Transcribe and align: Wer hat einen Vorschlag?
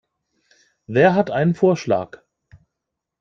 Wer 0.87 1.13
hat 1.13 1.29
einen 1.29 1.53
Vorschlag? 1.53 2.23